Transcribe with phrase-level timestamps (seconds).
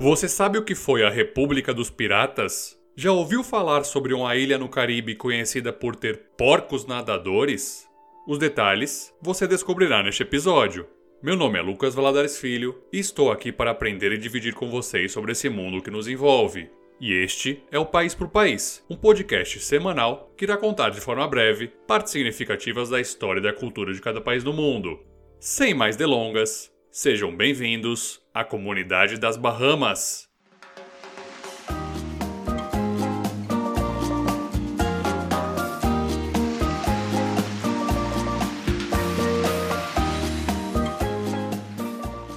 [0.00, 2.76] Você sabe o que foi a República dos Piratas?
[2.96, 7.88] Já ouviu falar sobre uma ilha no Caribe conhecida por ter porcos nadadores?
[8.26, 10.86] Os detalhes você descobrirá neste episódio.
[11.22, 15.12] Meu nome é Lucas Valadares Filho e estou aqui para aprender e dividir com vocês
[15.12, 16.68] sobre esse mundo que nos envolve.
[17.00, 21.26] E este é o País por País, um podcast semanal que irá contar de forma
[21.28, 24.98] breve partes significativas da história e da cultura de cada país do mundo.
[25.38, 30.28] Sem mais delongas, sejam bem-vindos à comunidade das Bahamas.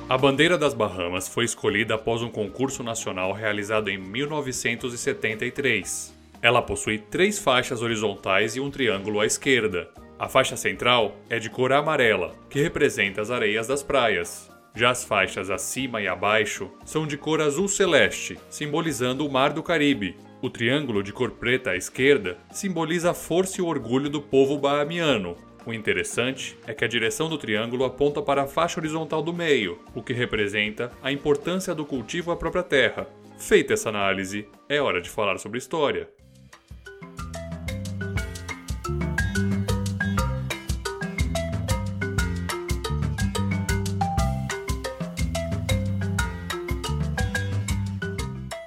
[0.10, 6.18] A bandeira das Bahamas foi escolhida após um concurso nacional realizado em 1973.
[6.42, 9.88] Ela possui três faixas horizontais e um triângulo à esquerda.
[10.20, 14.50] A faixa central é de cor amarela, que representa as areias das praias.
[14.76, 19.64] Já as faixas acima e abaixo são de cor azul celeste, simbolizando o Mar do
[19.64, 20.16] Caribe.
[20.42, 24.58] O triângulo de cor preta à esquerda simboliza a força e o orgulho do povo
[24.58, 25.36] bahamiano,
[25.68, 29.78] o interessante é que a direção do triângulo aponta para a faixa horizontal do meio,
[29.94, 33.06] o que representa a importância do cultivo à própria terra.
[33.38, 36.10] Feita essa análise, é hora de falar sobre história.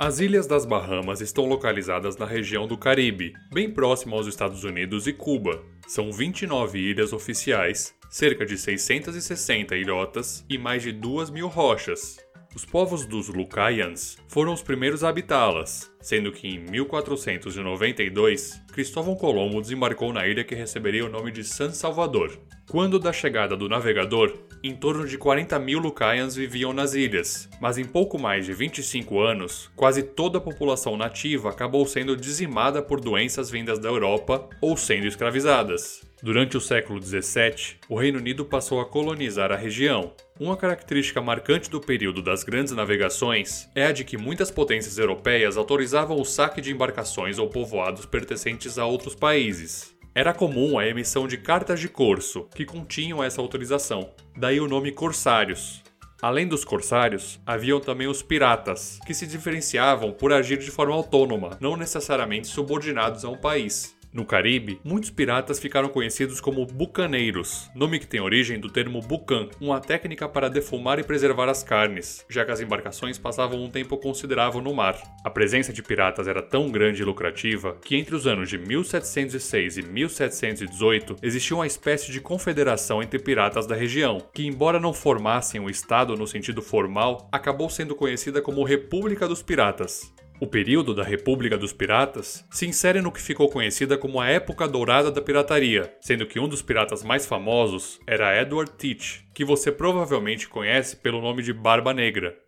[0.03, 5.07] As Ilhas das Bahamas estão localizadas na região do Caribe, bem próximo aos Estados Unidos
[5.07, 5.63] e Cuba.
[5.87, 12.17] São 29 ilhas oficiais, cerca de 660 ilhotas e mais de 2 mil rochas.
[12.53, 19.61] Os povos dos Lucayans foram os primeiros a habitá-las, sendo que em 1492 Cristóvão Colombo
[19.61, 22.37] desembarcou na ilha que receberia o nome de San Salvador.
[22.69, 27.79] Quando da chegada do navegador, em torno de 40 mil Lucayans viviam nas ilhas, mas
[27.79, 33.01] em pouco mais de 25 anos, quase toda a população nativa acabou sendo dizimada por
[33.01, 36.10] doenças vindas da Europa ou sendo escravizadas.
[36.23, 40.13] Durante o século XVII, o Reino Unido passou a colonizar a região.
[40.39, 45.57] Uma característica marcante do período das grandes navegações é a de que muitas potências europeias
[45.57, 49.95] autorizavam o saque de embarcações ou povoados pertencentes a outros países.
[50.15, 54.93] Era comum a emissão de cartas de corso, que continham essa autorização, daí o nome
[54.93, 55.83] corsários.
[56.21, 61.57] Além dos corsários, haviam também os piratas, que se diferenciavam por agir de forma autônoma,
[61.61, 63.99] não necessariamente subordinados a um país.
[64.13, 69.49] No Caribe, muitos piratas ficaram conhecidos como bucaneiros, nome que tem origem do termo bucan,
[69.61, 73.97] uma técnica para defumar e preservar as carnes, já que as embarcações passavam um tempo
[73.97, 75.01] considerável no mar.
[75.23, 79.77] A presença de piratas era tão grande e lucrativa que entre os anos de 1706
[79.77, 85.61] e 1718 existia uma espécie de confederação entre piratas da região, que embora não formassem
[85.61, 90.13] um estado no sentido formal, acabou sendo conhecida como República dos Piratas.
[90.41, 94.67] O período da República dos Piratas se insere no que ficou conhecida como a Época
[94.67, 99.71] Dourada da Pirataria, sendo que um dos piratas mais famosos era Edward Teach, que você
[99.71, 102.39] provavelmente conhece pelo nome de Barba Negra.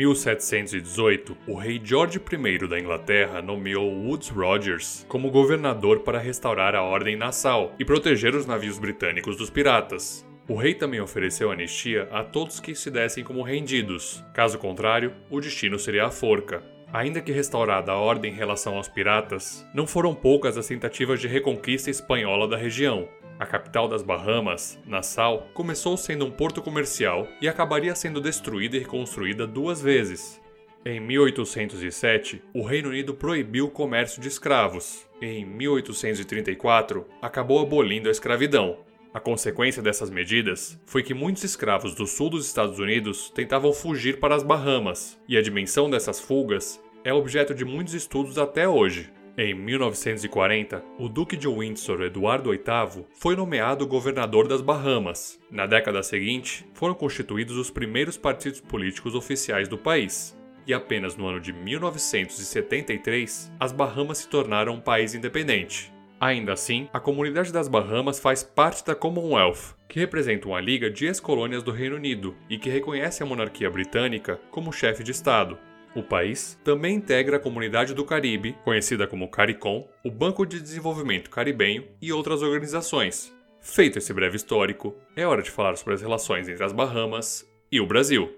[0.00, 6.82] 1718, o rei George I da Inglaterra nomeou Woodes Rogers como governador para restaurar a
[6.82, 10.26] ordem Nassau e proteger os navios britânicos dos piratas.
[10.48, 15.38] O rei também ofereceu anistia a todos que se dessem como rendidos, caso contrário, o
[15.38, 16.62] destino seria a forca.
[16.90, 21.28] Ainda que restaurada a ordem em relação aos piratas, não foram poucas as tentativas de
[21.28, 23.06] reconquista espanhola da região,
[23.40, 28.80] a capital das Bahamas, Nassau, começou sendo um porto comercial e acabaria sendo destruída e
[28.80, 30.38] reconstruída duas vezes.
[30.84, 35.06] Em 1807, o Reino Unido proibiu o comércio de escravos.
[35.22, 38.80] Em 1834, acabou abolindo a escravidão.
[39.14, 44.20] A consequência dessas medidas foi que muitos escravos do sul dos Estados Unidos tentavam fugir
[44.20, 49.10] para as Bahamas, e a dimensão dessas fugas é objeto de muitos estudos até hoje.
[49.42, 55.40] Em 1940, o Duque de Windsor Eduardo VIII foi nomeado governador das Bahamas.
[55.50, 60.38] Na década seguinte, foram constituídos os primeiros partidos políticos oficiais do país.
[60.66, 65.90] E apenas no ano de 1973, as Bahamas se tornaram um país independente.
[66.20, 71.06] Ainda assim, a comunidade das Bahamas faz parte da Commonwealth, que representa uma liga de
[71.06, 75.56] ex-colônias do Reino Unido e que reconhece a monarquia britânica como chefe de Estado.
[75.92, 81.28] O país também integra a Comunidade do Caribe, conhecida como CARICOM, o Banco de Desenvolvimento
[81.28, 83.34] Caribenho e outras organizações.
[83.60, 87.80] Feito esse breve histórico, é hora de falar sobre as relações entre as Bahamas e
[87.80, 88.30] o Brasil.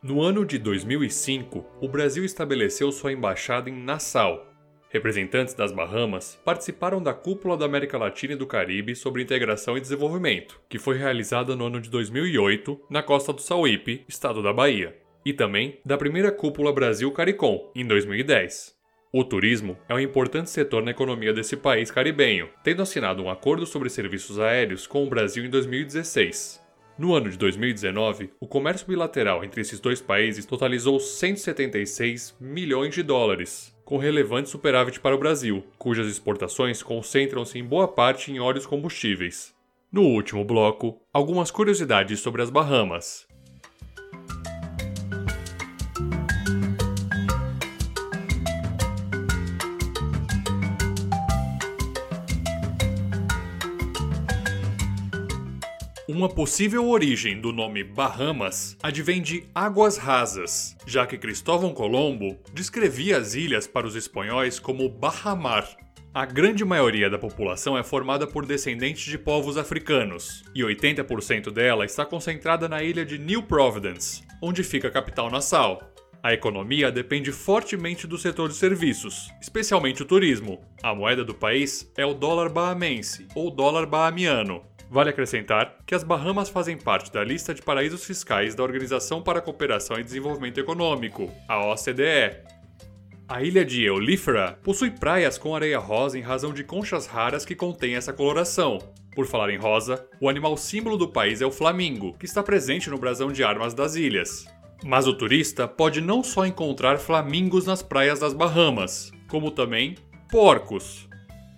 [0.00, 4.53] No ano de 2005, o Brasil estabeleceu sua embaixada em Nassau.
[4.94, 9.80] Representantes das Bahamas participaram da Cúpula da América Latina e do Caribe sobre Integração e
[9.80, 14.96] Desenvolvimento, que foi realizada no ano de 2008 na costa do Sauípe, estado da Bahia,
[15.26, 18.72] e também da primeira Cúpula Brasil-CARICOM, em 2010.
[19.12, 23.66] O turismo é um importante setor na economia desse país caribenho, tendo assinado um acordo
[23.66, 26.62] sobre serviços aéreos com o Brasil em 2016.
[26.96, 33.02] No ano de 2019, o comércio bilateral entre esses dois países totalizou 176 milhões de
[33.02, 38.66] dólares, com relevante superávit para o Brasil, cujas exportações concentram-se em boa parte em óleos
[38.66, 39.54] combustíveis.
[39.92, 43.26] No último bloco, algumas curiosidades sobre as Bahamas.
[56.14, 63.18] Uma possível origem do nome Bahamas advém de águas rasas, já que Cristóvão Colombo descrevia
[63.18, 65.68] as ilhas para os espanhóis como Bahamar.
[66.14, 71.84] A grande maioria da população é formada por descendentes de povos africanos, e 80% dela
[71.84, 75.93] está concentrada na ilha de New Providence, onde fica a capital Nassau.
[76.24, 80.58] A economia depende fortemente do setor de serviços, especialmente o turismo.
[80.82, 86.04] A moeda do país é o dólar bahamense, ou dólar bahamiano, Vale acrescentar que as
[86.04, 90.60] Bahamas fazem parte da lista de paraísos fiscais da Organização para a Cooperação e Desenvolvimento
[90.60, 92.36] Econômico, a OCDE.
[93.26, 97.56] A ilha de Eulífera possui praias com areia rosa em razão de conchas raras que
[97.56, 98.78] contêm essa coloração.
[99.16, 102.88] Por falar em rosa, o animal símbolo do país é o flamingo, que está presente
[102.88, 104.46] no brasão de armas das ilhas.
[104.86, 109.94] Mas o turista pode não só encontrar flamingos nas praias das Bahamas, como também
[110.30, 111.08] porcos.